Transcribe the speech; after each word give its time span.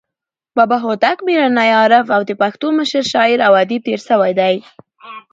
بابا 0.57 0.77
هوتک 0.85 1.17
میړنى، 1.25 1.67
عارف 1.79 2.05
او 2.15 2.21
د 2.29 2.31
پښتو 2.41 2.67
مشر 2.79 3.03
شاعر 3.13 3.39
او 3.47 3.53
ادیب 3.61 3.81
تیر 3.85 3.99
سوى 4.09 4.31
دئ. 4.39 4.55